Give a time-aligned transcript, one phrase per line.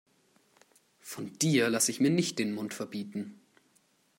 [1.01, 3.39] Von dir lasse ich mir nicht den Mund verbieten.